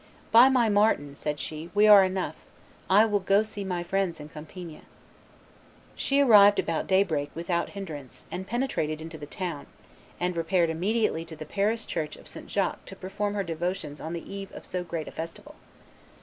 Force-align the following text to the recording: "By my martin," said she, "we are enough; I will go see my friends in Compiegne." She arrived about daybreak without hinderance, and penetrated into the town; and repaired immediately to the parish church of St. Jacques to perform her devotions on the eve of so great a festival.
"By 0.31 0.49
my 0.49 0.67
martin," 0.67 1.15
said 1.15 1.39
she, 1.39 1.69
"we 1.75 1.85
are 1.87 2.03
enough; 2.03 2.33
I 2.89 3.05
will 3.05 3.19
go 3.19 3.43
see 3.43 3.63
my 3.63 3.83
friends 3.83 4.19
in 4.19 4.29
Compiegne." 4.29 4.81
She 5.95 6.19
arrived 6.21 6.57
about 6.57 6.87
daybreak 6.87 7.29
without 7.35 7.69
hinderance, 7.77 8.25
and 8.31 8.47
penetrated 8.47 8.99
into 8.99 9.19
the 9.19 9.27
town; 9.27 9.67
and 10.19 10.35
repaired 10.35 10.71
immediately 10.71 11.23
to 11.25 11.35
the 11.35 11.45
parish 11.45 11.85
church 11.85 12.15
of 12.15 12.27
St. 12.27 12.49
Jacques 12.49 12.85
to 12.85 12.95
perform 12.95 13.35
her 13.35 13.43
devotions 13.43 14.01
on 14.01 14.13
the 14.13 14.27
eve 14.27 14.51
of 14.53 14.65
so 14.65 14.83
great 14.83 15.07
a 15.07 15.11
festival. 15.11 15.53